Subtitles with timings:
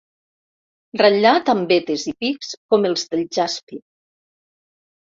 [1.01, 3.83] Ratllat amb vetes i pics com els del jaspi.